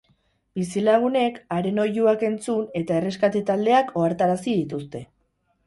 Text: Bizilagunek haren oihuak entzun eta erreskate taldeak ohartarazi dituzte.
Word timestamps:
Bizilagunek 0.59 1.37
haren 1.57 1.83
oihuak 1.83 2.25
entzun 2.31 2.65
eta 2.81 2.99
erreskate 3.03 3.45
taldeak 3.53 3.95
ohartarazi 4.01 4.59
dituzte. 4.59 5.07